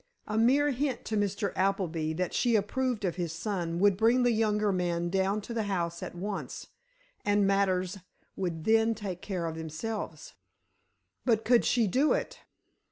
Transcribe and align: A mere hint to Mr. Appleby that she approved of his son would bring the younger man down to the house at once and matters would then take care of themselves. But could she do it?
A 0.25 0.35
mere 0.35 0.71
hint 0.71 1.05
to 1.05 1.15
Mr. 1.15 1.53
Appleby 1.55 2.13
that 2.13 2.33
she 2.33 2.55
approved 2.55 3.05
of 3.05 3.17
his 3.17 3.31
son 3.31 3.77
would 3.77 3.97
bring 3.97 4.23
the 4.23 4.31
younger 4.31 4.71
man 4.71 5.09
down 5.11 5.41
to 5.41 5.53
the 5.53 5.65
house 5.69 6.01
at 6.01 6.15
once 6.15 6.69
and 7.23 7.45
matters 7.45 7.99
would 8.35 8.63
then 8.63 8.95
take 8.95 9.21
care 9.21 9.45
of 9.45 9.53
themselves. 9.53 10.33
But 11.23 11.45
could 11.45 11.65
she 11.65 11.85
do 11.85 12.13
it? 12.13 12.39